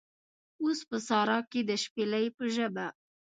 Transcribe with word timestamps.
اوس 0.63 0.79
په 0.89 0.97
سارا 1.07 1.39
کې 1.51 1.61
د 1.69 1.71
شپیلۍ 1.83 2.25
په 2.37 2.43
ژبه 2.55 2.85